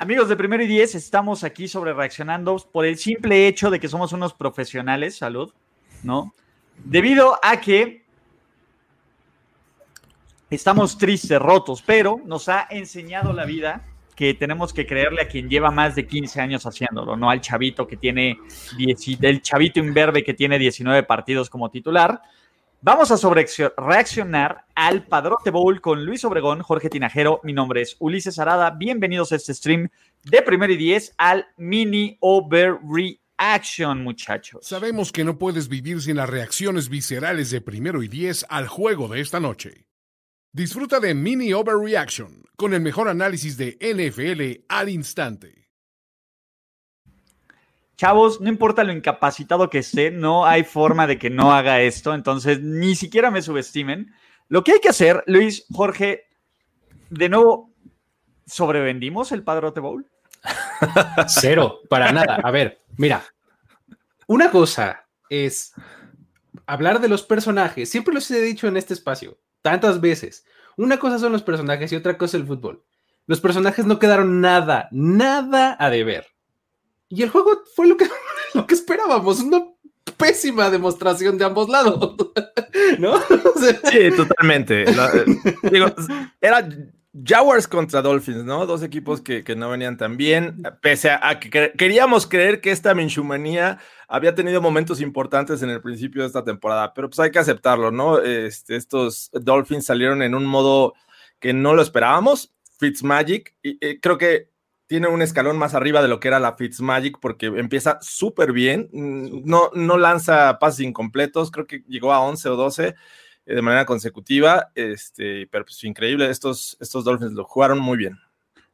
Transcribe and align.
Amigos 0.00 0.28
de 0.28 0.36
Primero 0.36 0.62
y 0.62 0.68
Diez, 0.68 0.94
estamos 0.94 1.42
aquí 1.42 1.66
sobre 1.66 1.92
reaccionando 1.92 2.56
por 2.70 2.86
el 2.86 2.98
simple 2.98 3.48
hecho 3.48 3.68
de 3.68 3.80
que 3.80 3.88
somos 3.88 4.12
unos 4.12 4.32
profesionales, 4.32 5.16
salud, 5.16 5.52
¿no? 6.04 6.32
Debido 6.84 7.36
a 7.42 7.60
que 7.60 8.04
estamos 10.50 10.96
tristes, 10.98 11.40
rotos, 11.40 11.82
pero 11.84 12.20
nos 12.24 12.48
ha 12.48 12.68
enseñado 12.70 13.32
la 13.32 13.44
vida 13.44 13.84
que 14.14 14.34
tenemos 14.34 14.72
que 14.72 14.86
creerle 14.86 15.22
a 15.22 15.26
quien 15.26 15.48
lleva 15.48 15.72
más 15.72 15.96
de 15.96 16.06
15 16.06 16.40
años 16.40 16.64
haciéndolo, 16.64 17.16
no 17.16 17.28
al 17.28 17.40
chavito 17.40 17.88
que 17.88 17.96
tiene, 17.96 18.38
del 19.18 19.42
chavito 19.42 19.80
imberbe 19.80 20.22
que 20.22 20.34
tiene 20.34 20.60
19 20.60 21.02
partidos 21.02 21.50
como 21.50 21.72
titular. 21.72 22.22
Vamos 22.80 23.10
a 23.10 23.16
sobre 23.16 23.44
reaccionar 23.76 24.64
al 24.76 25.04
Padrote 25.04 25.50
Bowl 25.50 25.80
con 25.80 26.06
Luis 26.06 26.24
Obregón, 26.24 26.62
Jorge 26.62 26.88
Tinajero. 26.88 27.40
Mi 27.42 27.52
nombre 27.52 27.82
es 27.82 27.96
Ulises 27.98 28.38
Arada. 28.38 28.70
Bienvenidos 28.70 29.32
a 29.32 29.36
este 29.36 29.52
stream 29.52 29.88
de 30.22 30.42
Primero 30.42 30.72
y 30.72 30.76
Diez 30.76 31.12
al 31.18 31.48
Mini 31.56 32.16
Overreaction, 32.20 34.04
muchachos. 34.04 34.64
Sabemos 34.64 35.10
que 35.10 35.24
no 35.24 35.38
puedes 35.38 35.68
vivir 35.68 36.00
sin 36.00 36.18
las 36.18 36.30
reacciones 36.30 36.88
viscerales 36.88 37.50
de 37.50 37.60
Primero 37.60 38.00
y 38.04 38.06
Diez 38.06 38.46
al 38.48 38.68
juego 38.68 39.08
de 39.08 39.22
esta 39.22 39.40
noche. 39.40 39.88
Disfruta 40.52 41.00
de 41.00 41.14
Mini 41.14 41.52
Overreaction 41.52 42.44
con 42.54 42.74
el 42.74 42.80
mejor 42.80 43.08
análisis 43.08 43.56
de 43.56 43.76
NFL 43.80 44.64
al 44.68 44.88
instante. 44.88 45.57
Chavos, 47.98 48.40
no 48.40 48.48
importa 48.48 48.84
lo 48.84 48.92
incapacitado 48.92 49.68
que 49.68 49.78
esté, 49.78 50.12
no 50.12 50.46
hay 50.46 50.62
forma 50.62 51.08
de 51.08 51.18
que 51.18 51.30
no 51.30 51.52
haga 51.52 51.80
esto, 51.80 52.14
entonces 52.14 52.62
ni 52.62 52.94
siquiera 52.94 53.32
me 53.32 53.42
subestimen. 53.42 54.14
Lo 54.46 54.62
que 54.62 54.70
hay 54.70 54.78
que 54.78 54.90
hacer, 54.90 55.24
Luis, 55.26 55.66
Jorge, 55.72 56.28
de 57.10 57.28
nuevo, 57.28 57.74
¿sobrevendimos 58.46 59.32
el 59.32 59.42
Padrote 59.42 59.80
Bowl? 59.80 60.08
Cero, 61.26 61.80
para 61.90 62.12
nada. 62.12 62.36
A 62.36 62.52
ver, 62.52 62.80
mira, 62.96 63.24
una 64.28 64.52
cosa 64.52 65.04
es 65.28 65.72
hablar 66.66 67.00
de 67.00 67.08
los 67.08 67.24
personajes, 67.24 67.90
siempre 67.90 68.14
los 68.14 68.30
he 68.30 68.40
dicho 68.40 68.68
en 68.68 68.76
este 68.76 68.94
espacio, 68.94 69.40
tantas 69.60 70.00
veces. 70.00 70.46
Una 70.76 70.98
cosa 71.00 71.18
son 71.18 71.32
los 71.32 71.42
personajes 71.42 71.90
y 71.90 71.96
otra 71.96 72.16
cosa 72.16 72.36
el 72.36 72.46
fútbol. 72.46 72.84
Los 73.26 73.40
personajes 73.40 73.86
no 73.86 73.98
quedaron 73.98 74.40
nada, 74.40 74.88
nada 74.92 75.76
a 75.80 75.90
deber. 75.90 76.37
Y 77.08 77.22
el 77.22 77.30
juego 77.30 77.62
fue 77.74 77.88
lo 77.88 77.96
que, 77.96 78.08
lo 78.54 78.66
que 78.66 78.74
esperábamos, 78.74 79.40
una 79.40 79.64
pésima 80.16 80.70
demostración 80.70 81.38
de 81.38 81.44
ambos 81.44 81.68
lados, 81.68 82.16
¿no? 82.98 83.18
sí, 83.20 84.10
totalmente. 84.16 84.84
digo, 85.70 85.86
era 86.40 86.68
Jaguars 87.24 87.66
contra 87.68 88.02
Dolphins, 88.02 88.44
¿no? 88.44 88.66
Dos 88.66 88.82
equipos 88.82 89.20
que, 89.20 89.44
no 89.56 89.70
venían 89.70 89.96
tan 89.96 90.16
bien, 90.16 90.62
pese 90.82 91.10
a, 91.10 91.38
que 91.40 91.72
queríamos 91.76 92.26
creer 92.26 92.60
que 92.60 92.70
esta 92.70 92.94
Minshumanía 92.94 93.78
había 94.08 94.34
tenido 94.34 94.60
momentos 94.60 95.00
importantes 95.00 95.62
en 95.62 95.70
el 95.70 95.80
principio 95.80 96.22
de 96.22 96.28
esta 96.28 96.44
temporada, 96.44 96.92
pero 96.94 97.08
pues 97.08 97.20
hay 97.20 97.30
que 97.30 97.38
aceptarlo, 97.38 97.90
¿no? 97.90 98.20
Este, 98.20 98.76
estos 98.76 99.30
Dolphins 99.32 99.86
salieron 99.86 100.22
en 100.22 100.34
un 100.34 100.46
modo 100.46 100.94
que 101.38 101.52
no 101.52 101.74
lo 101.74 101.82
esperábamos, 101.82 102.52
Fitzmagic, 102.78 103.54
y, 103.62 103.78
y 103.86 104.00
creo 104.00 104.18
que 104.18 104.50
tiene 104.88 105.06
un 105.06 105.22
escalón 105.22 105.58
más 105.58 105.74
arriba 105.74 106.02
de 106.02 106.08
lo 106.08 106.18
que 106.18 106.28
era 106.28 106.40
la 106.40 106.56
Fitzmagic 106.56 107.20
porque 107.20 107.46
empieza 107.46 107.98
súper 108.00 108.52
bien, 108.52 108.88
mm, 108.90 109.42
no, 109.44 109.70
no 109.74 109.98
lanza 109.98 110.58
pases 110.58 110.80
incompletos, 110.80 111.50
creo 111.50 111.66
que 111.66 111.84
llegó 111.86 112.12
a 112.12 112.20
11 112.20 112.48
o 112.48 112.56
12 112.56 112.88
eh, 112.88 112.94
de 113.54 113.62
manera 113.62 113.84
consecutiva, 113.84 114.72
este, 114.74 115.46
pero 115.46 115.66
pues 115.66 115.84
increíble, 115.84 116.28
estos, 116.30 116.76
estos 116.80 117.04
Dolphins 117.04 117.32
lo 117.32 117.44
jugaron 117.44 117.78
muy 117.78 117.98
bien. 117.98 118.18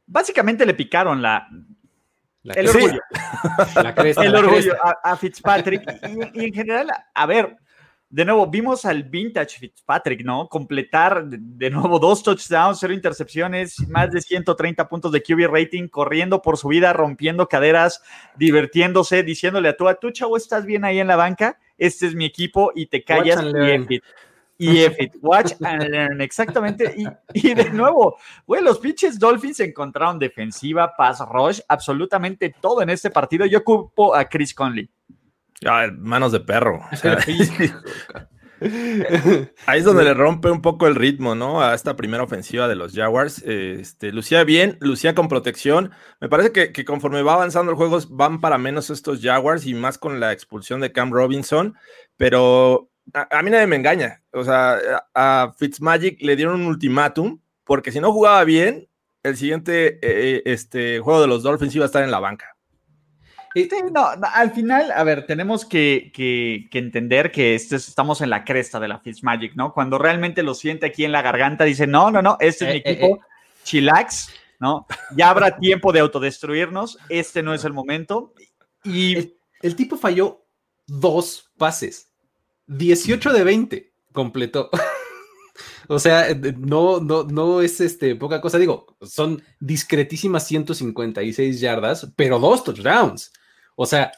Básicamente 0.07 0.65
le 0.65 0.73
picaron 0.73 1.21
la, 1.21 1.47
el 2.43 2.69
orgullo, 2.69 3.01
el 4.23 4.35
orgullo 4.35 4.73
a, 5.03 5.17
Fitzpatrick. 5.17 5.83
Y 6.33 6.45
en 6.45 6.53
general, 6.53 6.91
a 7.13 7.25
ver, 7.25 7.57
de 8.15 8.23
nuevo, 8.23 8.47
vimos 8.47 8.85
al 8.85 9.03
vintage 9.03 9.59
Fitzpatrick, 9.59 10.23
¿no? 10.23 10.47
Completar 10.47 11.25
de 11.27 11.69
nuevo 11.69 11.99
dos 11.99 12.23
touchdowns, 12.23 12.79
cero 12.79 12.93
intercepciones, 12.93 13.77
más 13.89 14.09
de 14.09 14.21
130 14.21 14.87
puntos 14.87 15.11
de 15.11 15.21
QB 15.21 15.51
rating, 15.51 15.89
corriendo 15.89 16.41
por 16.41 16.55
su 16.57 16.69
vida, 16.69 16.93
rompiendo 16.93 17.49
caderas, 17.49 18.01
divirtiéndose, 18.37 19.23
diciéndole 19.23 19.67
a 19.67 19.75
tú, 19.75 19.89
a 19.89 19.95
tú, 19.95 20.11
chavo, 20.11 20.37
estás 20.37 20.65
bien 20.65 20.85
ahí 20.85 20.99
en 20.99 21.07
la 21.07 21.17
banca, 21.17 21.59
este 21.77 22.07
es 22.07 22.15
mi 22.15 22.23
equipo 22.23 22.71
y 22.73 22.85
te 22.85 23.03
callas 23.03 23.43
y 23.89 23.99
y 24.57 24.83
F 24.83 25.11
watch 25.21 25.51
and 25.61 25.83
learn, 25.89 26.21
exactamente. 26.21 26.95
Y, 26.95 27.49
y, 27.49 27.53
de 27.53 27.69
nuevo, 27.71 28.15
güey, 28.47 28.63
los 28.63 28.79
pinches 28.79 29.19
Dolphins 29.19 29.59
encontraron 29.59 30.17
defensiva, 30.17 30.95
pass 30.95 31.19
rush, 31.29 31.59
absolutamente 31.67 32.55
todo 32.61 32.81
en 32.81 32.91
este 32.91 33.09
partido. 33.09 33.45
Yo 33.45 33.59
ocupo 33.59 34.15
a 34.15 34.23
Chris 34.23 34.53
Conley 34.53 34.89
manos 35.97 36.31
de 36.31 36.39
perro. 36.39 36.81
ahí 39.65 39.79
es 39.79 39.83
donde 39.83 40.03
le 40.03 40.13
rompe 40.13 40.49
un 40.49 40.61
poco 40.61 40.87
el 40.87 40.95
ritmo, 40.95 41.35
¿no? 41.35 41.61
A 41.61 41.73
esta 41.73 41.95
primera 41.95 42.23
ofensiva 42.23 42.67
de 42.67 42.75
los 42.75 42.93
Jaguars. 42.93 43.43
Este, 43.43 44.11
lucía 44.11 44.43
bien, 44.43 44.77
lucía 44.79 45.13
con 45.13 45.27
protección. 45.27 45.91
Me 46.21 46.29
parece 46.29 46.51
que, 46.51 46.85
conforme 46.85 47.21
va 47.21 47.33
avanzando 47.33 47.71
el 47.71 47.77
juego, 47.77 47.99
van 48.09 48.39
para 48.41 48.57
menos 48.57 48.89
estos 48.89 49.21
Jaguars 49.21 49.65
y 49.65 49.73
más 49.73 49.97
con 49.97 50.19
la 50.19 50.31
expulsión 50.31 50.79
de 50.79 50.91
Cam 50.91 51.11
Robinson. 51.11 51.75
Pero 52.17 52.89
a, 53.13 53.41
mí 53.41 53.51
nadie 53.51 53.67
me 53.67 53.75
engaña. 53.75 54.23
O 54.31 54.43
sea, 54.43 54.79
a, 55.13 55.53
Fitzmagic 55.57 56.21
le 56.21 56.35
dieron 56.35 56.61
un 56.61 56.67
ultimátum 56.67 57.39
porque 57.63 57.91
si 57.91 57.99
no 57.99 58.13
jugaba 58.13 58.43
bien, 58.43 58.87
el 59.23 59.35
siguiente 59.37 59.99
eh, 60.01 60.43
este, 60.45 60.99
juego 60.99 61.21
de 61.21 61.27
los 61.27 61.43
Dolphins 61.43 61.75
iba 61.75 61.85
a 61.85 61.87
estar 61.87 62.03
en 62.03 62.11
la 62.11 62.19
banca 62.19 62.54
no, 63.93 64.09
al 64.33 64.51
final, 64.51 64.91
a 64.91 65.03
ver, 65.03 65.25
tenemos 65.25 65.65
que, 65.65 66.11
entender 66.73 67.31
que 67.31 67.55
estamos 67.55 68.19
en 68.19 68.29
la 68.29 68.43
cresta 68.43 68.79
de 68.79 68.89
la 68.89 68.99
Fitzmagic, 68.99 69.55
¿no? 69.55 69.73
Cuando 69.73 69.97
realmente 69.97 70.43
lo 70.43 70.53
siente 70.53 70.85
aquí 70.87 71.05
en 71.05 71.13
la 71.13 71.21
garganta, 71.21 71.63
dice, 71.63 71.87
no, 71.87 72.11
no, 72.11 72.21
no, 72.21 72.37
este 72.41 72.65
es 72.65 72.71
mi 72.71 72.77
eh, 72.79 72.83
eh, 72.85 72.91
equipo, 72.91 73.15
eh. 73.15 73.19
chillax, 73.63 74.29
¿no? 74.59 74.85
Ya 75.15 75.29
habrá 75.29 75.57
tiempo 75.57 75.93
de 75.93 76.01
autodestruirnos, 76.01 76.97
este 77.07 77.43
no 77.43 77.53
es 77.53 77.63
el 77.63 77.71
momento. 77.71 78.33
Y 78.83 79.33
el, 79.61 79.75
tipo 79.75 79.95
falló 79.95 80.45
dos 80.85 81.49
pases, 81.57 82.11
18 82.67 83.31
de 83.31 83.43
20 83.43 83.93
completó. 84.11 84.69
O 85.87 85.99
sea, 85.99 86.35
no, 86.57 86.99
no, 86.99 87.25
no 87.25 87.61
es 87.61 87.79
este, 87.79 88.15
poca 88.15 88.41
cosa. 88.41 88.57
Digo, 88.57 88.97
son 89.03 89.43
discretísimas 89.59 90.47
156 90.47 91.59
yardas, 91.59 92.11
pero 92.15 92.39
dos 92.39 92.63
touchdowns. 92.63 93.31
O 93.75 93.85
sea, 93.85 94.11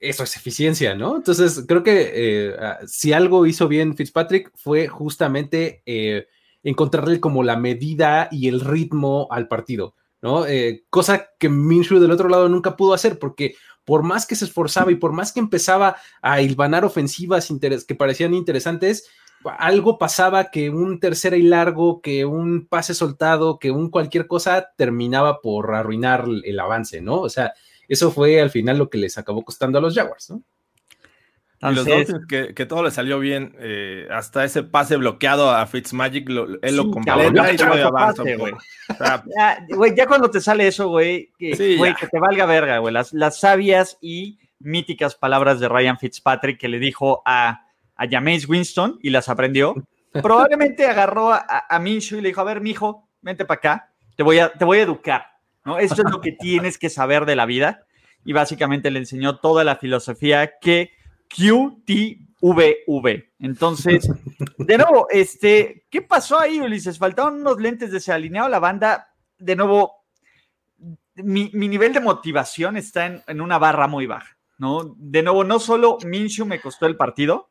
eso 0.00 0.24
es 0.24 0.36
eficiencia, 0.36 0.94
¿no? 0.94 1.16
Entonces, 1.16 1.64
creo 1.68 1.82
que 1.82 2.10
eh, 2.14 2.56
ah, 2.58 2.78
si 2.86 3.12
algo 3.12 3.46
hizo 3.46 3.68
bien 3.68 3.96
Fitzpatrick 3.96 4.50
fue 4.56 4.88
justamente 4.88 5.82
eh, 5.84 6.26
encontrarle 6.62 7.20
como 7.20 7.42
la 7.42 7.56
medida 7.56 8.28
y 8.30 8.48
el 8.48 8.60
ritmo 8.60 9.28
al 9.30 9.46
partido, 9.46 9.94
¿no? 10.22 10.46
Eh, 10.46 10.84
cosa 10.88 11.28
que 11.38 11.50
Minshew 11.50 11.98
del 11.98 12.12
otro 12.12 12.28
lado 12.28 12.48
nunca 12.48 12.76
pudo 12.76 12.94
hacer, 12.94 13.18
porque 13.18 13.54
por 13.84 14.02
más 14.02 14.26
que 14.26 14.36
se 14.36 14.46
esforzaba 14.46 14.90
y 14.90 14.96
por 14.96 15.12
más 15.12 15.32
que 15.32 15.40
empezaba 15.40 15.96
a 16.22 16.40
hilvanar 16.40 16.84
ofensivas 16.84 17.48
que 17.86 17.94
parecían 17.94 18.34
interesantes, 18.34 19.08
algo 19.58 19.98
pasaba 19.98 20.50
que 20.50 20.70
un 20.70 21.00
tercera 21.00 21.36
y 21.36 21.42
largo, 21.42 22.00
que 22.00 22.24
un 22.24 22.66
pase 22.68 22.94
soltado, 22.94 23.58
que 23.58 23.70
un 23.70 23.90
cualquier 23.90 24.26
cosa 24.26 24.68
terminaba 24.76 25.40
por 25.40 25.74
arruinar 25.74 26.26
el 26.44 26.60
avance, 26.60 27.00
¿no? 27.00 27.20
O 27.20 27.28
sea, 27.28 27.54
eso 27.90 28.10
fue 28.10 28.40
al 28.40 28.50
final 28.50 28.78
lo 28.78 28.88
que 28.88 28.98
les 28.98 29.18
acabó 29.18 29.44
costando 29.44 29.78
a 29.78 29.80
los 29.80 29.94
Jaguars, 29.94 30.30
¿no? 30.30 30.42
Y 31.62 31.74
los 31.74 31.84
Dolphins, 31.84 32.26
que, 32.26 32.66
todo 32.66 32.82
le 32.82 32.90
salió 32.90 33.18
bien, 33.18 33.54
eh, 33.58 34.08
hasta 34.10 34.44
ese 34.44 34.62
pase 34.62 34.96
bloqueado 34.96 35.50
a 35.50 35.66
Fitzmagic, 35.66 36.26
él 36.62 36.76
lo 36.76 36.90
completa 36.90 37.52
y 37.52 37.56
todo 37.56 37.86
avanza. 37.86 38.22
Güey. 39.68 39.94
ya, 39.94 40.06
cuando 40.06 40.30
te 40.30 40.40
sale 40.40 40.66
eso, 40.66 40.88
güey, 40.88 41.30
que, 41.38 41.50
que 41.50 42.06
te 42.10 42.18
valga 42.18 42.46
verga, 42.46 42.78
güey. 42.78 42.94
Las, 42.94 43.12
las 43.12 43.40
sabias 43.40 43.98
y 44.00 44.38
míticas 44.58 45.16
palabras 45.16 45.60
de 45.60 45.68
Ryan 45.68 45.98
Fitzpatrick 45.98 46.58
que 46.58 46.68
le 46.68 46.78
dijo 46.78 47.22
a, 47.26 47.66
a 47.94 48.08
Jameis 48.08 48.48
Winston 48.48 48.98
y 49.02 49.10
las 49.10 49.28
aprendió. 49.28 49.74
Probablemente 50.22 50.86
agarró 50.86 51.30
a, 51.30 51.66
a 51.68 51.78
Minshew 51.78 52.20
y 52.20 52.22
le 52.22 52.28
dijo, 52.28 52.40
a 52.40 52.44
ver, 52.44 52.62
mijo, 52.62 53.06
vente 53.20 53.44
para 53.44 53.58
acá, 53.58 53.92
te 54.16 54.22
voy 54.22 54.38
a, 54.38 54.50
te 54.50 54.64
voy 54.64 54.78
a 54.78 54.82
educar. 54.82 55.26
¿no? 55.64 55.78
Esto 55.78 56.02
es 56.02 56.10
lo 56.10 56.20
que 56.20 56.32
tienes 56.32 56.78
que 56.78 56.88
saber 56.90 57.26
de 57.26 57.36
la 57.36 57.46
vida. 57.46 57.84
Y 58.24 58.32
básicamente 58.32 58.90
le 58.90 58.98
enseñó 59.00 59.38
toda 59.38 59.64
la 59.64 59.76
filosofía 59.76 60.58
que 60.60 60.92
QTVV. 61.28 63.24
Entonces, 63.38 64.08
de 64.58 64.78
nuevo, 64.78 65.06
este, 65.10 65.86
¿qué 65.90 66.02
pasó 66.02 66.38
ahí, 66.38 66.60
Ulises? 66.60 66.98
Faltaron 66.98 67.40
unos 67.40 67.60
lentes 67.60 67.90
de 67.90 68.00
se 68.00 68.12
alineado 68.12 68.48
la 68.48 68.58
banda. 68.58 69.14
De 69.38 69.56
nuevo, 69.56 70.00
mi, 71.16 71.50
nivel 71.52 71.92
de 71.92 72.00
motivación 72.00 72.76
está 72.76 73.22
en, 73.26 73.40
una 73.40 73.58
barra 73.58 73.86
muy 73.86 74.06
baja, 74.06 74.36
¿no? 74.58 74.94
De 74.96 75.22
nuevo, 75.22 75.44
no 75.44 75.58
solo 75.58 75.98
Minshew 76.04 76.46
me 76.46 76.60
costó 76.60 76.86
el 76.86 76.96
partido, 76.96 77.50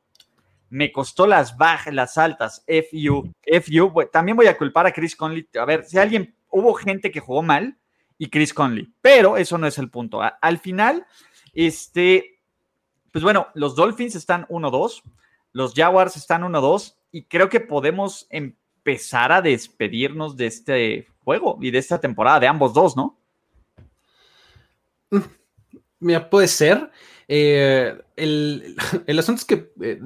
me 0.70 0.92
costó 0.92 1.26
las 1.26 1.58
bajas, 1.58 1.94
las 1.94 2.18
altas, 2.18 2.64
FU, 2.68 3.32
FU. 3.62 4.10
También 4.12 4.38
voy 4.38 4.48
a 4.48 4.58
culpar 4.58 4.86
a 4.86 4.92
Chris 4.92 5.16
Conley. 5.16 5.48
A 5.60 5.66
ver, 5.66 5.86
si 5.86 5.98
alguien, 5.98 6.36
hubo 6.50 6.74
gente 6.74 7.12
que 7.12 7.20
jugó 7.20 7.42
mal, 7.42 7.78
y 8.20 8.30
Chris 8.30 8.54
Conley. 8.54 8.94
Pero 9.02 9.38
eso 9.38 9.58
no 9.58 9.66
es 9.66 9.80
el 9.80 9.90
punto. 9.90 10.22
al 10.22 10.60
final, 10.60 11.08
este, 11.54 12.40
pues 13.12 13.24
bueno, 13.24 13.48
los 13.56 13.76
Dolphins 13.76 14.14
están 14.14 14.46
1-2, 14.48 15.02
los 15.54 15.74
Jaguars 15.74 16.16
están 16.16 16.44
1-2 16.44 16.96
y 17.12 17.24
creo 17.24 17.50
que 17.50 17.62
podemos 17.62 18.28
empezar 18.30 19.32
a 19.32 19.42
despedirnos 19.42 20.38
de 20.38 20.46
este 20.46 21.08
juego 21.24 21.58
y 21.62 21.72
de 21.72 21.80
esta 21.80 22.00
temporada, 22.00 22.40
de 22.40 22.48
ambos 22.48 22.74
dos, 22.74 22.96
¿no? 22.96 23.18
Mm, 25.10 25.20
mira, 26.00 26.30
puede 26.30 26.48
ser. 26.48 26.92
Eh, 27.32 27.96
el, 28.16 28.76
asunto 29.20 29.40
es 29.40 29.46
que 29.46 29.72
eh, 29.82 30.00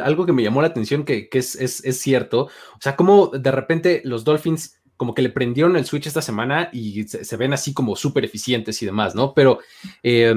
algo 0.00 0.24
que 0.24 0.32
me 0.32 0.44
llamó 0.44 0.62
la 0.62 0.68
atención 0.68 1.04
que, 1.04 1.28
es, 1.32 1.80
cierto, 2.00 2.42
o 2.44 2.80
sea, 2.80 2.94
como 2.94 3.26
de 3.26 3.50
repente 3.50 4.00
los 4.04 4.22
Dolphins 4.22 4.75
como 4.96 5.14
que 5.14 5.22
le 5.22 5.30
prendieron 5.30 5.76
el 5.76 5.84
switch 5.84 6.06
esta 6.06 6.22
semana 6.22 6.70
y 6.72 7.04
se, 7.04 7.36
ven 7.36 7.52
así 7.52 7.74
como 7.74 7.96
súper 7.96 8.24
eficientes 8.24 8.80
y 8.82 8.86
demás, 8.86 9.14
¿no? 9.14 9.34
Pero 9.34 9.58
eh, 10.02 10.34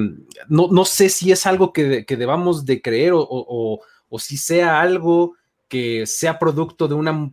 no, 0.49 0.85
sé 0.85 1.09
si 1.09 1.31
es 1.31 1.45
algo 1.45 1.71
que, 1.71 2.05
debamos 2.07 2.65
de 2.65 2.81
creer 2.81 3.13
o, 3.15 3.79
si 4.17 4.37
sea 4.37 4.81
algo 4.81 5.35
que 5.67 6.05
sea 6.07 6.39
producto 6.39 6.87
de 6.87 6.95
una, 6.95 7.31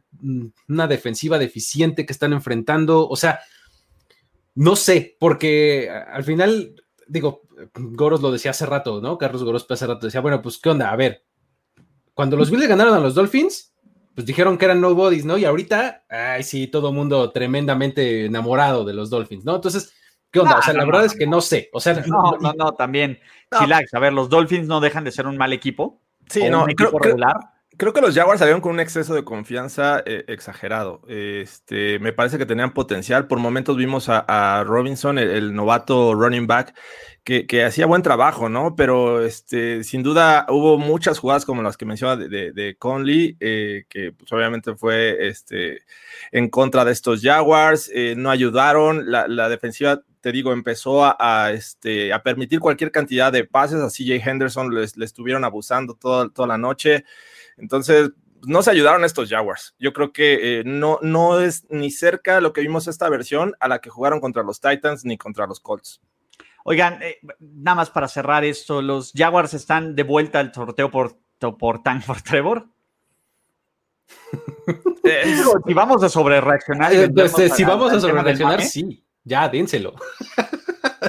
una 0.69 0.87
defensiva 0.87 1.39
deficiente 1.39 2.07
que 2.07 2.13
están 2.13 2.33
enfrentando, 2.33 3.09
o 3.09 3.17
sea, 3.17 3.41
no 4.55 4.77
sé, 4.77 5.17
porque 5.19 5.91
al 5.91 6.25
final, 6.25 6.75
digo, 7.09 7.43
Goros 7.75 8.23
lo 8.23 8.31
decía 8.31 8.53
hace 8.53 8.67
rato, 8.67 9.01
¿no? 9.01 9.19
Carlos 9.19 9.43
Goros 9.43 9.67
hace 9.69 9.87
rato 9.87 10.07
decía, 10.07 10.21
bueno, 10.21 10.41
pues, 10.43 10.59
¿qué 10.59 10.71
onda? 10.71 10.91
A 10.91 10.97
ver, 10.97 11.25
cuando 12.15 12.37
los 12.37 12.51
Bills 12.51 12.69
ganaron 12.69 12.95
a 12.95 13.01
los 13.01 13.15
Dolphins, 13.15 13.75
pues 14.17 14.27
dijeron 14.27 14.57
que 14.57 14.65
eran 14.65 14.81
nobodies, 14.81 15.27
¿no? 15.27 15.37
Y 15.37 15.45
ahorita, 15.45 16.07
ay, 16.09 16.43
sí, 16.43 16.67
todo 16.69 16.91
mundo 16.91 17.31
tremendamente 17.33 18.25
enamorado 18.25 18.83
de 18.85 18.95
los 18.95 19.11
Dolphins, 19.11 19.45
¿no? 19.45 19.55
Entonces, 19.55 19.95
¿qué 20.31 20.41
onda? 20.41 20.59
o 20.59 20.63
sea, 20.63 20.73
la 20.73 20.87
verdad 20.87 21.05
es 21.05 21.15
que 21.15 21.27
no 21.27 21.43
sé. 21.43 21.69
O 21.75 21.81
sea, 21.81 22.03
no, 22.07 22.39
no, 22.41 22.55
no, 22.55 22.73
también. 22.73 23.19
Chilax, 23.57 23.93
a 23.93 23.99
ver, 23.99 24.15
los 24.15 24.31
Dolphins 24.31 24.67
no 24.67 24.81
dejan 24.81 25.05
de 25.05 25.13
ser 25.13 25.27
un 25.27 25.37
mal 25.37 25.53
equipo. 25.53 26.01
Sí, 26.31 26.49
no, 26.49 26.65
un 26.65 26.71
equipo 26.71 26.99
regular 26.99 27.37
creo 27.37 27.56
que 27.77 28.01
los 28.01 28.15
Jaguars 28.15 28.39
salieron 28.39 28.61
con 28.61 28.73
un 28.73 28.81
exceso 28.81 29.15
de 29.15 29.25
confianza 29.25 30.03
eh, 30.07 30.25
exagerado. 30.29 31.03
Este, 31.09 31.99
me 31.99 32.13
parece 32.13 32.39
que 32.39 32.47
tenían 32.47 32.73
potencial. 32.73 33.27
Por 33.27 33.39
momentos 33.39 33.77
vimos 33.77 34.09
a, 34.09 34.65
Robinson, 34.67 35.19
el, 35.19 35.55
novato 35.55 36.15
running 36.15 36.47
back, 36.47 36.75
que, 37.23 37.65
hacía 37.65 37.87
buen 37.87 38.03
trabajo, 38.03 38.49
¿no? 38.49 38.77
Pero 38.77 39.23
este, 39.25 39.85
sin 39.85 40.03
duda 40.03 40.47
hubo 40.49 40.79
muchas 40.79 41.19
jugadas 41.19 41.45
como 41.45 41.63
las 41.63 41.77
que 41.77 41.85
menciona 41.85 42.17
de, 42.17 42.77
Conley, 42.79 43.37
eh, 43.41 43.85
que 43.89 44.13
pues, 44.13 44.33
obviamente 44.33 44.75
fue 44.75 45.29
este, 45.29 45.83
en 46.33 46.49
contra 46.49 46.85
de 46.85 46.93
estos 46.93 47.21
Jaguars, 47.21 47.91
eh, 47.93 48.15
no 48.17 48.31
ayudaron. 48.31 49.11
La, 49.11 49.49
defensiva 49.49 50.03
te 50.23 50.33
digo, 50.33 50.53
empezó 50.53 51.05
a, 51.05 51.51
este, 51.53 52.13
a 52.13 52.23
permitir 52.23 52.59
cualquier 52.59 52.91
cantidad 52.91 53.31
de 53.31 53.45
pases, 53.45 53.81
a 53.81 53.89
CJ 53.89 54.27
Henderson 54.27 54.75
le 54.75 55.05
estuvieron 55.05 55.45
abusando 55.45 55.95
toda 55.95 56.47
la 56.47 56.59
noche. 56.59 57.05
Entonces, 57.57 58.11
no 58.47 58.63
se 58.63 58.71
ayudaron 58.71 59.05
estos 59.05 59.29
Jaguars. 59.29 59.75
Yo 59.79 59.93
creo 59.93 60.13
que 60.13 60.61
eh, 60.61 60.63
no, 60.65 60.99
no 61.03 61.41
es 61.41 61.67
ni 61.71 61.91
cerca 61.91 62.41
lo 62.41 62.53
que 62.53 62.61
vimos 62.61 62.87
esta 62.87 63.09
versión 63.09 63.55
a 63.61 63.69
la 63.69 63.81
que 63.81 63.91
jugaron 63.91 64.21
contra 64.21 64.43
los 64.43 64.61
Titans 64.61 65.05
ni 65.05 65.19
contra 65.19 65.47
los 65.47 65.61
Colts. 65.61 66.01
Oigan, 66.65 67.03
eh, 67.03 67.19
nada 67.39 67.77
más 67.77 67.91
para 67.91 68.09
cerrar 68.09 68.45
esto, 68.45 68.83
¿los 68.83 69.13
Jaguars 69.15 69.55
están 69.55 69.95
de 69.95 70.03
vuelta 70.03 70.41
al 70.41 70.53
sorteo 70.53 70.91
por, 70.91 71.17
por 71.59 71.83
Tank 71.83 72.03
for 72.03 72.21
Trevor? 72.23 72.67
si 75.67 75.75
vamos 75.75 76.03
a 76.03 76.09
sobre 76.09 76.41
reaccionar. 76.41 76.93
Eh, 76.93 77.09
si 77.55 77.65
vamos 77.65 77.93
a 77.93 78.01
sobre 78.01 78.23
reaccionar, 78.23 78.63
sí, 78.63 79.05
ya, 79.25 79.49
dénselo. 79.49 79.95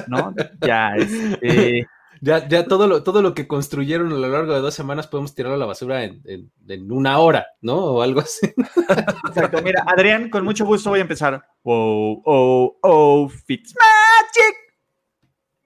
¿No? 0.06 0.34
Ya, 0.60 0.96
este. 0.96 1.86
Ya, 2.20 2.48
ya 2.48 2.64
todo, 2.64 2.86
lo, 2.86 3.02
todo 3.02 3.22
lo 3.22 3.34
que 3.34 3.46
construyeron 3.46 4.12
a 4.12 4.16
lo 4.16 4.28
largo 4.28 4.54
de 4.54 4.60
dos 4.60 4.74
semanas 4.74 5.06
podemos 5.06 5.34
tirarlo 5.34 5.56
a 5.56 5.58
la 5.58 5.66
basura 5.66 6.04
en, 6.04 6.50
una 6.90 7.18
hora, 7.18 7.46
¿no? 7.60 7.76
O 7.76 8.02
algo 8.02 8.20
así. 8.20 8.52
Exacto. 9.28 9.60
Mira, 9.62 9.84
Adrián, 9.86 10.30
con 10.30 10.44
mucho 10.44 10.64
gusto 10.64 10.90
voy 10.90 11.00
a 11.00 11.02
empezar. 11.02 11.44
Wow, 11.62 12.22
oh, 12.24 12.78
oh, 12.82 13.28
Fitzmagic. 13.28 14.56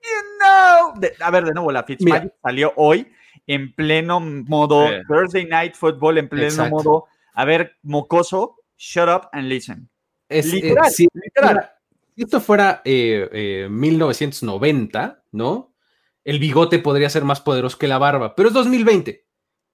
You 0.02 0.08
know. 0.38 0.94
a 1.20 1.30
ver, 1.30 1.44
de 1.44 1.52
nuevo, 1.52 1.70
la 1.72 1.84
Fitzmagic 1.84 2.34
salió 2.42 2.72
hoy 2.76 3.06
en 3.46 3.74
pleno 3.74 4.20
modo 4.20 4.88
Thursday 5.08 5.46
Night 5.46 5.74
Football, 5.74 6.18
en 6.18 6.28
pleno 6.28 6.68
modo. 6.68 7.06
A 7.34 7.44
ver, 7.44 7.76
mocoso, 7.82 8.56
shut 8.76 9.08
up 9.08 9.28
and 9.32 9.48
listen. 9.48 9.88
Es, 10.28 10.52
eh, 10.52 10.60
literal, 10.62 10.88
si, 10.90 11.08
esto 12.16 12.40
fuera 12.40 12.82
1990, 12.84 15.04
eh, 15.04 15.06
eh, 15.06 15.12
¿no? 15.32 15.71
El 16.24 16.38
bigote 16.38 16.78
podría 16.78 17.10
ser 17.10 17.24
más 17.24 17.40
poderoso 17.40 17.78
que 17.78 17.88
la 17.88 17.98
barba, 17.98 18.34
pero 18.34 18.48
es 18.48 18.54
2020 18.54 19.26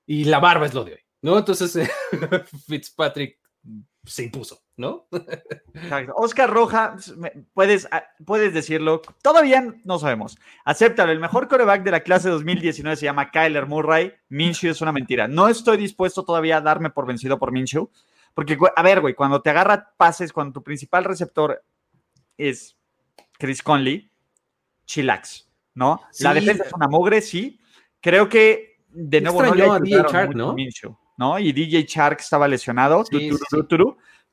y 0.06 0.24
la 0.24 0.38
barba 0.38 0.66
es 0.66 0.74
lo 0.74 0.84
de 0.84 0.92
hoy, 0.92 1.00
¿no? 1.22 1.38
Entonces 1.38 1.78
Fitzpatrick 2.66 3.38
se 4.04 4.24
impuso, 4.24 4.62
¿no? 4.76 5.06
Oscar 6.16 6.48
Roja, 6.48 6.96
puedes, 7.52 7.86
ah, 7.90 8.04
puedes 8.24 8.54
decirlo, 8.54 9.02
todavía 9.20 9.74
no 9.84 9.98
sabemos. 9.98 10.38
Acéptalo, 10.64 11.12
el 11.12 11.20
mejor 11.20 11.48
coreback 11.48 11.82
de 11.82 11.90
la 11.90 12.00
clase 12.00 12.30
2019 12.30 12.96
se 12.96 13.04
llama 13.04 13.30
Kyler 13.30 13.66
Murray, 13.66 14.14
Minshew 14.30 14.70
es 14.70 14.80
una 14.80 14.92
mentira. 14.92 15.28
No 15.28 15.48
estoy 15.48 15.76
dispuesto 15.76 16.24
todavía 16.24 16.56
a 16.56 16.62
darme 16.62 16.88
por 16.88 17.06
vencido 17.06 17.38
por 17.38 17.52
Minshew, 17.52 17.90
porque, 18.32 18.56
a 18.74 18.82
ver, 18.82 19.00
güey, 19.00 19.14
cuando 19.14 19.42
te 19.42 19.50
agarra 19.50 19.92
pases, 19.96 20.32
cuando 20.32 20.54
tu 20.54 20.62
principal 20.62 21.04
receptor 21.04 21.62
es 22.38 22.78
Chris 23.38 23.62
Conley, 23.62 24.10
chillax 24.86 25.47
¿no? 25.78 26.02
La 26.20 26.34
defensa 26.34 26.64
es 26.64 26.72
una 26.72 26.88
mogre, 26.88 27.22
sí. 27.22 27.58
Creo 28.00 28.28
que 28.28 28.80
de 28.88 29.20
nuevo 29.20 29.42
no 29.42 29.54
le 29.54 29.80
DJ 29.80 30.02
Shark, 30.10 30.34
¿no? 30.34 30.54
¿no? 31.16 31.38
Y 31.38 31.52
DJ 31.52 31.84
Shark 31.84 32.20
estaba 32.20 32.48
lesionado, 32.48 33.04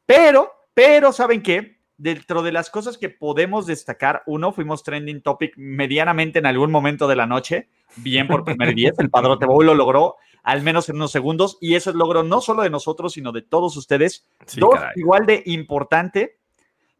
pero, 0.06 0.52
pero, 0.74 1.12
¿saben 1.14 1.42
qué? 1.42 1.80
Dentro 1.98 2.44
de 2.44 2.52
las 2.52 2.70
cosas 2.70 2.98
que 2.98 3.10
podemos 3.10 3.66
destacar, 3.66 4.24
uno, 4.26 4.52
fuimos 4.52 4.84
trending 4.84 5.22
topic 5.22 5.54
medianamente 5.56 6.40
en 6.40 6.46
algún 6.46 6.72
momento 6.72 7.08
de 7.08 7.16
la 7.16 7.26
noche, 7.26 7.70
bien 7.98 8.28
por 8.28 8.44
primer 8.44 8.76
día, 8.76 8.92
el 8.98 9.10
Padrote 9.10 9.46
Bowl 9.46 9.66
lo 9.66 9.76
logró 9.76 10.18
al 10.44 10.62
menos 10.62 10.90
en 10.90 10.98
unos 10.98 11.12
segundos, 11.12 11.58
y 11.60 11.74
eso 11.74 11.90
es 11.90 11.96
logro 11.96 12.22
no 12.22 12.40
solo 12.40 12.62
de 12.62 12.70
nosotros, 12.70 13.14
sino 13.14 13.32
de 13.32 13.42
todos 13.42 13.76
ustedes. 13.78 14.28
Dos, 14.58 14.76
igual 14.96 15.26
de 15.26 15.42
importante, 15.48 16.38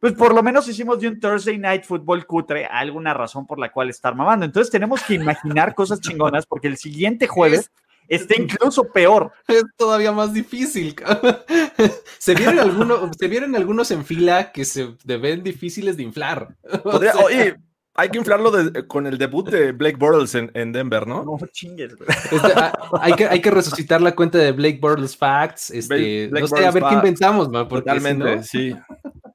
pues 0.06 0.14
por 0.14 0.36
lo 0.36 0.44
menos 0.44 0.68
hicimos 0.68 1.00
de 1.00 1.08
un 1.08 1.20
Thursday 1.20 1.58
Night 1.58 1.84
Football 1.84 2.28
cutre 2.28 2.68
alguna 2.68 3.12
razón 3.16 3.48
por 3.48 3.58
la 3.58 3.72
cual 3.72 3.90
estar 3.90 4.14
mamando. 4.14 4.46
Entonces 4.46 4.70
tenemos 4.72 5.02
que 5.02 5.16
imaginar 5.16 5.74
cosas 5.74 6.00
chingonas 6.00 6.46
porque 6.46 6.68
el 6.68 6.78
siguiente 6.78 7.26
jueves 7.26 7.72
está 8.08 8.40
incluso 8.40 8.84
peor. 8.84 9.32
Es 9.48 9.64
todavía 9.76 10.12
más 10.12 10.32
difícil. 10.32 10.96
se, 12.20 12.36
vieron 12.36 12.60
algunos, 12.60 13.18
se 13.18 13.28
vieron 13.28 13.56
algunos 13.56 13.90
en 13.90 14.06
fila 14.06 14.52
que 14.52 14.64
se 14.64 14.94
ven 15.06 15.42
difíciles 15.42 15.98
de 15.98 16.04
inflar. 16.04 16.56
oye, 17.26 17.56
hay 17.98 18.10
que 18.10 18.18
inflarlo 18.18 18.52
con 18.88 19.08
el 19.08 19.18
debut 19.18 19.50
de 19.50 19.72
Blake 19.72 19.96
Bortles 19.96 20.36
en, 20.36 20.72
Denver, 20.72 21.08
¿no? 21.08 21.24
No 21.24 21.38
chingues, 21.48 21.94
este, 22.32 22.54
ah, 22.56 22.74
hay, 23.00 23.14
que, 23.14 23.26
hay 23.26 23.42
que 23.42 23.52
resucitar 23.52 24.02
la 24.02 24.14
cuenta 24.14 24.38
de 24.38 24.52
Blake 24.52 24.80
Bortles 24.82 25.16
Facts. 25.16 25.72
Este, 25.72 26.30
no 26.30 26.46
sé, 26.46 26.66
a 26.66 26.72
ver 26.72 26.84
qué 26.84 26.96
inventamos, 26.96 27.50
man, 27.50 27.68
Totalmente, 27.68 28.44
sí. 28.44 28.76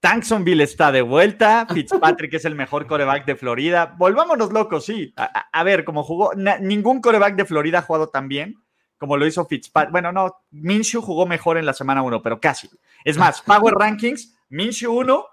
Tanksonville 0.01 0.63
está 0.63 0.93
de 0.93 1.03
vuelta. 1.03 1.67
Fitzpatrick 1.73 2.35
es 2.35 2.45
el 2.45 2.55
mejor 2.55 2.87
coreback 2.87 3.25
de 3.27 3.37
Florida. 3.37 3.95
Volvámonos 3.99 4.53
locos, 4.53 4.85
sí. 4.85 5.13
A, 5.17 5.63
ver, 5.63 5.85
como 5.85 6.03
jugó, 6.03 6.33
ningún 6.61 7.01
coreback 7.01 7.37
de 7.37 7.45
Florida 7.45 7.79
ha 7.79 7.83
jugado 7.83 8.09
tan 8.09 8.29
bien 8.29 8.57
como 8.99 9.17
lo 9.17 9.27
hizo 9.27 9.47
Fitzpatrick. 9.47 9.93
Bueno, 9.93 10.13
no, 10.13 10.37
Minshew 10.51 11.01
jugó 11.01 11.25
mejor 11.25 11.57
en 11.57 11.65
la 11.65 11.73
semana 11.73 12.03
1, 12.03 12.23
pero 12.23 12.39
casi. 12.39 12.69
Es 13.03 13.17
más, 13.17 13.41
Power 13.41 13.75
Rankings, 13.75 14.35
Minshew 14.51 14.93
1, 14.93 15.25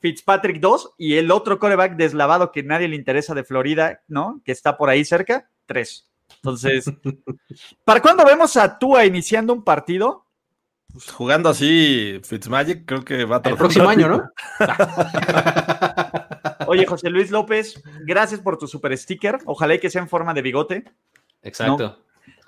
Fitzpatrick 0.00 0.60
2 0.60 0.94
y 0.98 1.16
el 1.16 1.30
otro 1.30 1.58
coreback 1.58 1.96
deslavado 1.96 2.52
que 2.52 2.62
nadie 2.62 2.88
le 2.88 2.96
interesa 2.96 3.34
de 3.34 3.44
Florida, 3.44 4.02
¿no? 4.08 4.40
Que 4.44 4.52
está 4.52 4.76
por 4.76 4.90
ahí 4.90 5.04
cerca, 5.04 5.50
3. 5.66 6.08
Entonces, 6.36 6.90
¿para 7.84 8.00
cuándo 8.00 8.24
vemos 8.24 8.56
a 8.56 8.78
Tua 8.78 9.04
iniciando 9.04 9.52
un 9.52 9.64
partido? 9.64 10.24
Pues 10.92 11.10
jugando 11.10 11.50
así 11.50 12.20
Fitzmagic, 12.24 12.86
creo 12.86 13.04
que 13.04 13.24
va 13.24 13.36
a 13.36 13.48
El 13.48 13.56
próximo 13.56 13.88
año, 13.88 14.08
¿no? 14.08 14.30
Oye, 16.66 16.86
José 16.86 17.10
Luis 17.10 17.30
López, 17.30 17.82
gracias 18.04 18.40
por 18.40 18.56
tu 18.58 18.66
super 18.66 18.96
sticker. 18.96 19.38
Ojalá 19.44 19.74
y 19.74 19.80
que 19.80 19.90
sea 19.90 20.02
en 20.02 20.08
forma 20.08 20.32
de 20.32 20.42
bigote. 20.42 20.84
Exacto. 21.42 21.98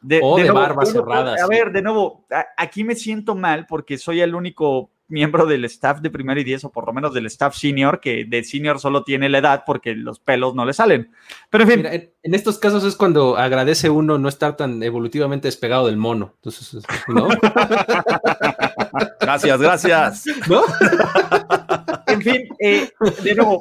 De, 0.00 0.21
o 0.23 0.37
de, 0.38 0.50
barbas 0.50 0.90
cerradas. 0.92 1.42
A 1.42 1.47
ver, 1.47 1.71
de 1.73 1.83
nuevo, 1.83 2.26
aquí 2.57 2.85
me 2.85 2.95
siento 2.95 3.35
mal 3.35 3.66
porque 3.66 3.99
soy 3.99 4.21
el 4.23 4.35
único 4.35 4.90
miembro 5.11 5.47
del 5.47 5.64
staff 5.67 6.00
de 6.00 6.11
primero 6.11 6.40
y 6.40 6.45
diez, 6.45 6.64
o 6.64 6.73
por 6.73 6.87
lo 6.87 6.93
menos 6.93 7.12
del 7.12 7.26
staff 7.26 7.55
senior, 7.55 8.00
que 8.00 8.25
de 8.25 8.43
senior 8.45 8.81
solo 8.81 9.05
tiene 9.05 9.29
la 9.29 9.38
edad 9.38 9.64
porque 9.67 9.95
los 9.95 10.21
pelos 10.21 10.55
no 10.55 10.64
le 10.64 10.73
salen. 10.73 11.11
Pero 11.50 11.64
en 11.64 11.71
fin. 11.71 11.87
en, 11.87 12.35
estos 12.35 12.59
casos 12.59 12.85
es 12.85 12.97
cuando 12.97 13.37
agradece 13.37 13.90
uno 13.90 14.19
no 14.19 14.29
estar 14.29 14.57
tan 14.57 14.83
evolutivamente 14.83 15.49
despegado 15.49 15.87
del 15.87 15.97
mono. 15.97 16.33
Entonces, 16.37 16.83
¿no? 17.09 17.29
gracias, 19.21 19.61
gracias. 19.61 20.25
En 22.07 22.23
fin, 22.23 22.49
eh, 22.59 22.90
de 23.23 23.35
nuevo, 23.37 23.61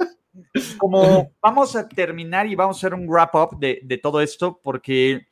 como 0.77 1.32
vamos 1.39 1.75
a 1.75 1.88
terminar 1.88 2.48
y 2.48 2.56
vamos 2.56 2.77
a 2.77 2.79
hacer 2.79 2.96
un 2.96 3.08
wrap 3.08 3.36
up 3.36 3.60
de, 3.60 3.79
de 3.84 3.98
todo 4.00 4.22
esto, 4.22 4.60
porque 4.63 5.27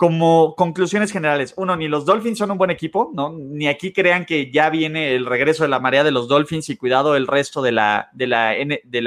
como 0.00 0.54
conclusiones 0.56 1.12
generales, 1.12 1.52
uno, 1.58 1.76
ni 1.76 1.86
los 1.86 2.06
Dolphins 2.06 2.38
son 2.38 2.50
un 2.50 2.56
buen 2.56 2.70
equipo, 2.70 3.10
¿no? 3.12 3.34
Ni 3.36 3.68
aquí 3.68 3.92
crean 3.92 4.24
que 4.24 4.50
ya 4.50 4.70
viene 4.70 5.14
el 5.14 5.26
regreso 5.26 5.62
de 5.62 5.68
la 5.68 5.78
marea 5.78 6.02
de 6.02 6.10
los 6.10 6.26
Dolphins 6.26 6.70
y 6.70 6.78
cuidado 6.78 7.16
el 7.16 7.26
resto 7.26 7.60
de 7.60 7.72
la, 7.72 8.08
de 8.14 8.26
la, 8.26 8.52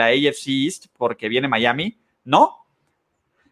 AFC 0.05 0.49
East 0.49 0.85
porque 0.95 1.29
viene 1.29 1.47
Miami, 1.47 1.97
¿no? 2.23 2.59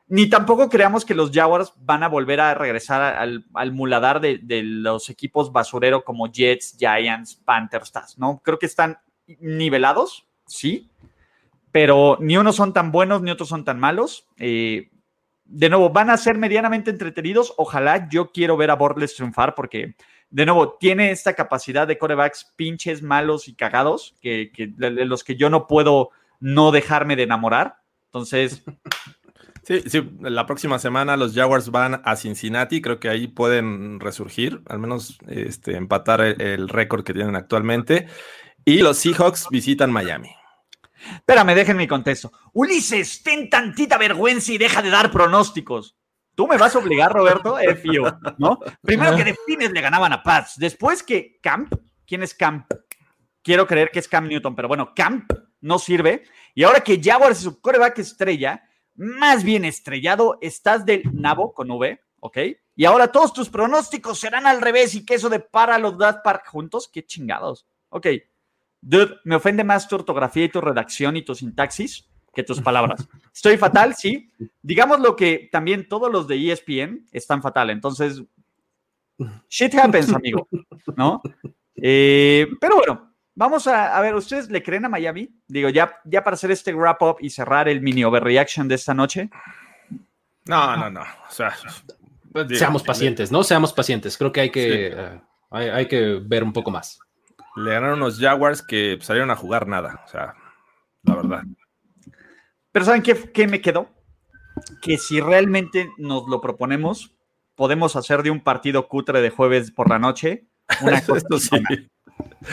Ni 0.08 0.30
tampoco 0.30 0.70
creamos 0.70 1.04
que 1.04 1.16
los 1.16 1.32
Jaguars 1.32 1.74
van 1.78 2.04
a 2.04 2.10
volver 2.10 2.42
a 2.42 2.54
regresar 2.54 3.02
al, 3.16 3.72
muladar 3.72 4.22
de, 4.22 4.38
de, 4.38 4.62
los 4.62 5.10
equipos 5.10 5.52
basurero 5.52 6.04
como 6.04 6.32
Jets, 6.32 6.78
Giants, 6.78 7.42
Panthers, 7.44 8.20
¿no? 8.20 8.40
Creo 8.44 8.60
que 8.60 8.68
están 8.68 9.00
nivelados, 9.40 10.28
sí, 10.46 10.92
pero 11.72 12.20
ni 12.22 12.38
unos 12.38 12.56
son 12.56 12.72
tan 12.72 12.92
buenos 12.92 13.24
ni 13.24 13.32
otros 13.32 13.50
son 13.50 13.66
tan 13.66 13.80
malos. 13.80 14.28
Eh, 14.38 14.92
de 15.52 15.70
nuevo, 15.70 15.90
van 15.90 16.10
a 16.10 16.18
ser 16.18 16.38
medianamente 16.38 16.92
entretenidos. 16.92 17.54
Ojalá 17.58 18.08
yo 18.10 18.32
quiero 18.32 18.56
ver 18.56 18.72
a 18.72 18.76
Bortles 18.76 19.16
triunfar 19.16 19.54
porque, 19.54 19.96
de 20.30 20.46
nuevo, 20.46 20.78
tiene 20.80 21.12
esta 21.12 21.34
capacidad 21.34 21.88
de 21.88 21.98
corebacks 21.98 22.54
pinches, 22.56 23.04
malos 23.04 23.48
y 23.48 23.54
cagados, 23.54 24.16
que, 24.22 24.52
de 24.56 25.06
los 25.06 25.24
que 25.24 25.36
yo 25.36 25.50
no 25.50 25.68
puedo 25.68 26.12
no 26.40 26.72
dejarme 26.72 27.16
de 27.16 27.24
enamorar. 27.24 27.78
Entonces. 28.06 28.64
Sí, 29.64 29.84
sí, 29.86 30.02
la 30.22 30.48
próxima 30.48 30.80
semana 30.80 31.16
los 31.16 31.36
Jaguars 31.36 31.70
van 31.70 32.02
a 32.04 32.16
Cincinnati, 32.16 32.82
creo 32.82 33.00
que 33.00 33.10
ahí 33.10 33.28
pueden 33.28 34.00
resurgir, 34.00 34.64
al 34.68 34.80
menos 34.80 35.20
este, 35.28 35.76
empatar 35.76 36.20
el 36.20 36.68
récord 36.68 37.04
que 37.04 37.14
tienen 37.14 37.36
actualmente. 37.36 38.08
Y 38.66 38.80
los 38.80 38.98
Seahawks 38.98 39.50
visitan 39.52 39.92
Miami. 39.92 40.32
Espérame, 41.16 41.56
dejen 41.56 41.78
mi 41.78 41.88
contexto. 41.88 42.32
Ulises, 42.54 43.24
ten 43.24 43.50
tantita 43.50 43.98
vergüenza 43.98 44.52
y 44.52 44.58
deja 44.58 44.82
de 44.82 44.90
dar 44.90 45.12
pronósticos. 45.12 45.96
Tú 46.36 46.48
me 46.48 46.58
vas 46.58 46.76
a 46.76 46.80
obligar, 46.80 47.12
Roberto, 47.12 47.60
F.I.O., 47.60 48.18
¿no? 48.38 48.60
Primero 48.82 49.16
que 49.16 49.24
defines 49.24 49.72
le 49.72 49.82
ganaban 49.82 50.14
a 50.14 50.24
Paz. 50.24 50.56
Después 50.58 51.04
que 51.04 51.40
Camp, 51.42 51.74
¿quién 52.06 52.24
es 52.24 52.34
Camp? 52.34 52.72
Quiero 53.44 53.68
creer 53.68 53.90
que 53.92 54.00
es 54.00 54.08
Cam 54.08 54.28
Newton, 54.28 54.56
pero 54.56 54.68
bueno, 54.68 54.94
Camp 54.96 55.32
no 55.62 55.80
sirve. 55.80 56.24
Y 56.54 56.64
ahora 56.64 56.82
que 56.82 57.02
Jaguars 57.02 57.38
es 57.38 57.44
su 57.44 57.60
coreback 57.60 58.00
estrella, 58.00 58.64
más 58.96 59.44
bien 59.44 59.66
estrellado, 59.66 60.38
estás 60.42 60.86
del 60.86 61.04
nabo 61.12 61.54
con 61.54 61.72
V, 61.72 62.00
¿ok? 62.20 62.38
Y 62.76 62.86
ahora 62.86 63.12
todos 63.12 63.34
tus 63.34 63.50
pronósticos 63.50 64.20
serán 64.20 64.48
al 64.48 64.62
revés 64.62 64.96
y 64.96 65.06
que 65.06 65.16
eso 65.16 65.30
de 65.30 65.40
para 65.40 65.78
los 65.78 65.98
Dad 65.98 66.22
Park 66.24 66.48
juntos, 66.48 66.90
qué 66.92 67.06
chingados. 67.06 67.68
Ok, 67.90 68.08
Dude, 68.82 69.20
me 69.24 69.36
ofende 69.36 69.64
más 69.64 69.88
tu 69.88 69.96
ortografía 69.96 70.46
y 70.46 70.50
tu 70.50 70.60
redacción 70.60 71.16
y 71.16 71.22
tu 71.22 71.36
sintaxis 71.36 72.08
que 72.34 72.44
tus 72.44 72.60
palabras. 72.62 73.08
Estoy 73.34 73.58
fatal, 73.58 73.94
sí. 73.96 74.32
Digamos 74.62 75.00
lo 75.00 75.16
que 75.16 75.50
también 75.52 75.88
todos 75.88 76.12
los 76.12 76.28
de 76.28 76.52
ESPN 76.52 77.08
están 77.12 77.42
fatal. 77.42 77.70
Entonces, 77.70 78.24
shit 79.50 79.76
happens, 79.76 80.12
amigo. 80.12 80.48
¿No? 80.96 81.22
Eh, 81.76 82.48
pero 82.60 82.78
bueno, 82.78 83.14
vamos 83.36 83.68
a, 83.68 83.96
a, 83.96 84.02
ver, 84.02 84.16
¿ustedes 84.16 84.50
le 84.50 84.64
creen 84.64 84.86
a 84.86 84.90
Miami? 84.90 85.30
Digo, 85.48 85.70
ya, 85.70 86.00
ya 86.06 86.24
para 86.24 86.34
hacer 86.34 86.52
este 86.52 86.74
wrap 86.74 87.02
up 87.04 87.18
y 87.20 87.30
cerrar 87.30 87.70
el 87.70 87.82
mini 87.82 88.04
overreaction 88.04 88.68
de 88.68 88.76
esta 88.76 88.94
noche. 88.94 89.30
No, 90.46 90.76
no, 90.76 90.90
no. 90.90 91.02
O 91.02 91.32
sea, 91.32 91.54
seamos 92.50 92.82
pacientes, 92.82 93.32
¿no? 93.32 93.44
Seamos 93.44 93.74
pacientes. 93.74 94.18
Creo 94.18 94.32
que 94.32 94.42
hay 94.42 94.50
que, 94.50 94.90
sí. 94.90 94.96
uh, 94.96 95.22
hay, 95.52 95.70
hay 95.70 95.88
que 95.88 96.20
ver 96.24 96.44
un 96.44 96.54
poco 96.54 96.72
más 96.72 97.00
le 97.56 97.72
ganaron 97.72 98.02
unos 98.02 98.20
Jaguars 98.20 98.62
que 98.62 98.98
salieron 99.02 99.32
a 99.32 99.36
jugar 99.36 99.68
nada. 99.68 100.04
O 100.06 100.08
sea, 100.08 100.36
la 101.04 101.16
verdad. 101.16 101.44
Pero 102.72 102.86
¿saben 102.86 103.02
qué, 103.02 103.32
qué, 103.32 103.48
me 103.48 103.62
quedó? 103.62 103.90
Que 104.82 104.98
si 104.98 105.20
realmente 105.20 105.92
nos 105.98 106.28
lo 106.28 106.42
proponemos, 106.42 107.14
podemos 107.56 107.96
hacer 107.96 108.24
de 108.24 108.32
un 108.32 108.42
partido 108.42 108.88
cutre 108.88 109.22
de 109.22 109.30
jueves 109.30 109.72
por 109.72 109.90
la 109.90 110.00
noche 110.00 110.48
una 110.82 111.02
cosa. 111.06 111.18
Esto 111.18 111.40
sí. 111.40 111.58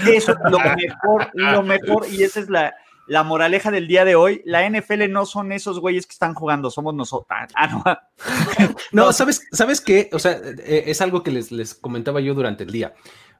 Eso 0.06 0.32
es 0.32 0.38
lo 0.50 0.58
mejor, 0.58 1.30
lo 1.34 1.62
mejor, 1.62 2.06
y 2.10 2.22
esa 2.22 2.40
es 2.40 2.48
la, 2.48 2.74
la 3.06 3.22
moraleja 3.22 3.70
del 3.70 3.86
día 3.86 4.04
de 4.04 4.14
hoy. 4.14 4.42
La 4.44 4.68
NFL 4.68 5.10
no 5.10 5.26
son 5.26 5.52
esos 5.52 5.78
güeyes 5.80 6.06
que 6.06 6.12
están 6.12 6.34
jugando, 6.34 6.70
somos 6.70 6.94
nosotros. 6.94 7.26
Ah, 7.54 8.02
no. 8.92 9.04
no, 9.06 9.12
¿sabes, 9.12 9.46
¿sabes 9.52 9.80
qué? 9.80 10.10
O 10.12 10.18
sea, 10.18 10.32
eh, 10.32 10.84
es 10.86 11.00
algo 11.00 11.22
que 11.22 11.30
les, 11.30 11.52
les 11.52 11.74
comentaba 11.74 12.20
yo 12.20 12.34
durante 12.34 12.64
el 12.64 12.70
día 12.70 12.94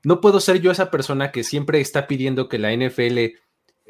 no 0.04 0.20
puedo 0.20 0.40
ser 0.40 0.60
yo 0.60 0.70
esa 0.70 0.90
persona 0.90 1.32
que 1.32 1.44
siempre 1.44 1.80
está 1.80 2.06
pidiendo 2.06 2.48
que 2.48 2.58
la 2.58 2.72
NFL 2.74 3.18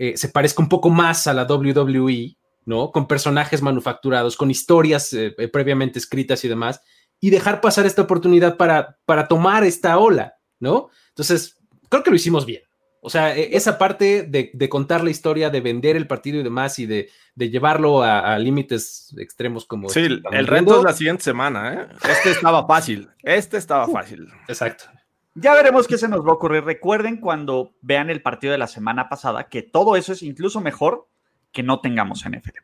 eh, 0.01 0.17
se 0.17 0.29
parezca 0.29 0.63
un 0.63 0.69
poco 0.69 0.91
más 0.91 1.27
a 1.27 1.35
la 1.35 1.45
WWE, 1.45 2.37
¿no? 2.65 2.93
Con 2.93 3.09
personajes 3.09 3.63
manufacturados, 3.63 4.37
con 4.37 4.51
historias 4.51 5.13
eh, 5.13 5.35
eh, 5.37 5.49
previamente 5.49 5.99
escritas 5.99 6.45
y 6.45 6.49
demás, 6.49 6.81
y 7.19 7.31
dejar 7.31 7.61
pasar 7.61 7.87
esta 7.87 8.03
oportunidad 8.03 8.57
para, 8.57 8.99
para 9.05 9.27
tomar 9.27 9.65
esta 9.65 9.99
ola, 9.99 10.35
¿no? 10.61 10.91
Entonces, 11.09 11.57
creo 11.89 12.03
que 12.03 12.11
lo 12.11 12.17
hicimos 12.17 12.47
bien. 12.47 12.63
O 13.01 13.11
sea, 13.11 13.37
e, 13.37 13.57
esa 13.57 13.79
parte 13.79 14.23
de, 14.23 14.51
de 14.53 14.69
contar 14.69 15.03
la 15.03 15.11
historia, 15.11 15.51
de 15.51 15.61
vender 15.61 15.97
el 15.97 16.07
partido 16.07 16.39
y 16.39 16.45
demás, 16.45 16.79
y 16.79 16.87
de, 16.87 17.11
de 17.35 17.51
llevarlo 17.51 18.03
a, 18.03 18.35
a 18.35 18.39
límites 18.39 19.15
extremos 19.19 19.65
como... 19.65 19.89
Sí, 19.89 20.03
este, 20.03 20.37
el 20.37 20.47
reto 20.47 20.79
es 20.79 20.85
la 20.85 20.93
siguiente 20.93 21.25
semana, 21.25 21.75
¿eh? 21.75 21.89
Este 22.09 22.31
estaba 22.31 22.67
fácil, 22.67 23.09
este 23.23 23.57
estaba 23.57 23.89
fácil. 23.89 24.29
Exacto. 24.47 24.85
Ya 25.41 25.55
veremos 25.55 25.87
qué 25.87 25.97
se 25.97 26.09
nos 26.09 26.27
va 26.27 26.31
a 26.31 26.35
ocurrir. 26.35 26.65
Recuerden 26.65 27.19
cuando 27.19 27.73
vean 27.81 28.11
el 28.11 28.23
partido 28.23 28.51
de 28.51 28.59
la 28.59 28.67
semana 28.67 29.09
pasada 29.09 29.49
que 29.49 29.63
todo 29.63 29.95
eso 29.95 30.13
es 30.13 30.25
incluso 30.25 30.61
mejor 30.61 31.07
que 31.53 31.63
no 31.63 31.81
tengamos 31.81 32.25
NFL. 32.29 32.59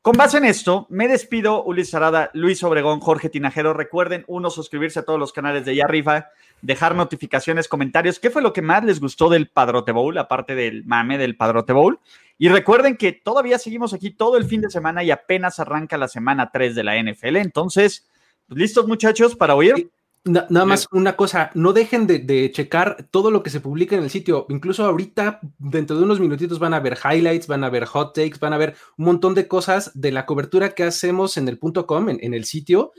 Con 0.00 0.16
base 0.16 0.38
en 0.38 0.46
esto, 0.46 0.86
me 0.88 1.08
despido, 1.08 1.62
Ulises 1.64 1.94
Arada, 1.94 2.30
Luis 2.32 2.62
Obregón, 2.62 3.00
Jorge 3.00 3.28
Tinajero. 3.28 3.74
Recuerden, 3.74 4.24
uno, 4.28 4.48
suscribirse 4.48 5.00
a 5.00 5.02
todos 5.04 5.18
los 5.18 5.34
canales 5.34 5.66
de 5.66 5.72
allá 5.72 5.84
arriba, 5.84 6.28
dejar 6.62 6.94
notificaciones, 6.94 7.68
comentarios. 7.68 8.18
¿Qué 8.18 8.30
fue 8.30 8.40
lo 8.40 8.54
que 8.54 8.62
más 8.62 8.82
les 8.82 8.98
gustó 8.98 9.28
del 9.28 9.48
Padrote 9.48 9.92
Bowl, 9.92 10.16
aparte 10.16 10.54
del 10.54 10.84
mame 10.86 11.18
del 11.18 11.36
Padrote 11.36 11.74
Bowl? 11.74 11.98
Y 12.38 12.48
recuerden 12.48 12.96
que 12.96 13.12
todavía 13.12 13.58
seguimos 13.58 13.92
aquí 13.92 14.10
todo 14.10 14.38
el 14.38 14.46
fin 14.46 14.62
de 14.62 14.70
semana 14.70 15.04
y 15.04 15.10
apenas 15.10 15.58
arranca 15.58 15.98
la 15.98 16.08
semana 16.08 16.50
3 16.50 16.74
de 16.74 16.84
la 16.84 16.96
NFL. 16.96 17.36
Entonces, 17.36 18.08
¿listos 18.48 18.86
muchachos 18.86 19.36
para 19.36 19.54
oír? 19.54 19.90
Na, 20.26 20.44
nada 20.50 20.66
más 20.66 20.88
una 20.90 21.14
cosa, 21.14 21.52
no 21.54 21.72
dejen 21.72 22.08
de, 22.08 22.18
de, 22.18 22.50
checar 22.50 23.06
todo 23.12 23.30
lo 23.30 23.44
que 23.44 23.50
se 23.50 23.60
publica 23.60 23.96
en 23.96 24.02
el 24.02 24.10
sitio. 24.10 24.44
Incluso 24.48 24.84
ahorita, 24.84 25.38
dentro 25.58 25.96
de 25.96 26.02
unos 26.02 26.18
minutitos, 26.18 26.58
van 26.58 26.74
a 26.74 26.80
ver 26.80 26.98
highlights, 27.02 27.46
van 27.46 27.62
a 27.62 27.70
ver 27.70 27.84
hot 27.84 28.12
takes, 28.12 28.38
van 28.40 28.52
a 28.52 28.58
ver 28.58 28.74
un 28.98 29.04
montón 29.04 29.34
de 29.34 29.46
cosas 29.46 29.92
de 29.94 30.10
la 30.10 30.26
cobertura 30.26 30.74
que 30.74 30.82
hacemos 30.82 31.36
en 31.36 31.46
el 31.46 31.58
punto 31.58 31.86
com, 31.86 32.08
en, 32.08 32.18
en 32.20 32.34
el 32.34 32.44
sitio. 32.44 32.92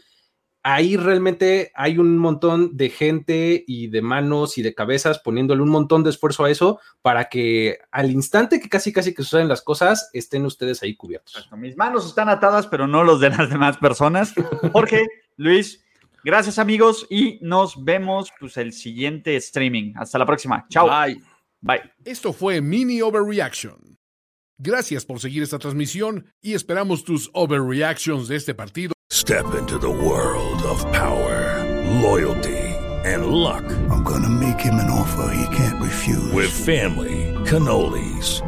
Ahí 0.63 0.97
realmente 0.97 1.71
hay 1.75 1.97
un 1.97 2.17
montón 2.17 2.75
de 2.75 2.89
gente 2.89 3.63
y 3.67 3.87
de 3.87 4.01
manos 4.01 4.57
y 4.57 4.61
de 4.61 4.73
cabezas 4.73 5.19
poniéndole 5.19 5.61
un 5.61 5.69
montón 5.69 6.03
de 6.03 6.09
esfuerzo 6.09 6.43
a 6.43 6.51
eso 6.51 6.79
para 7.01 7.29
que 7.29 7.79
al 7.91 8.11
instante 8.11 8.59
que 8.59 8.67
casi 8.67 8.91
casi 8.91 9.13
que 9.13 9.23
suceden 9.23 9.47
las 9.47 9.61
cosas 9.61 10.09
estén 10.11 10.45
ustedes 10.45 10.83
ahí 10.83 10.95
cubiertos. 10.95 11.49
Mis 11.55 11.77
manos 11.77 12.05
están 12.05 12.27
atadas, 12.27 12.67
pero 12.67 12.85
no 12.85 13.03
los 13.03 13.21
de 13.21 13.29
las 13.29 13.49
demás 13.49 13.77
personas. 13.77 14.33
Jorge, 14.73 15.05
Luis, 15.37 15.85
Gracias 16.23 16.59
amigos 16.59 17.05
y 17.09 17.39
nos 17.41 17.83
vemos 17.83 18.31
pues 18.39 18.57
el 18.57 18.73
siguiente 18.73 19.35
streaming. 19.37 19.93
Hasta 19.95 20.17
la 20.17 20.25
próxima. 20.25 20.65
Chao. 20.69 20.87
Bye. 20.87 21.21
Bye. 21.61 21.91
Esto 22.05 22.33
fue 22.33 22.61
Mini 22.61 23.01
Overreaction. 23.01 23.97
Gracias 24.59 25.05
por 25.05 25.19
seguir 25.19 25.43
esta 25.43 25.59
transmisión 25.59 26.33
y 26.41 26.53
esperamos 26.53 27.03
tus 27.03 27.29
overreactions 27.33 28.27
de 28.27 28.37
este 28.37 28.55
partido. 28.55 28.93
Step 29.11 29.45
into 29.57 29.77
the 29.77 29.87
world 29.87 30.61
of 30.63 30.83
power, 30.91 31.63
loyalty 32.01 32.57
and 33.05 33.27
luck. 33.27 33.63
I'm 33.89 34.03
gonna 34.03 34.29
make 34.29 34.59
him 34.59 34.75
an 34.75 34.89
offer 34.89 35.31
he 35.33 35.55
can't 35.55 35.81
refuse. 35.81 36.31
With 36.33 36.49
family, 36.49 37.33
cannolis 37.45 38.41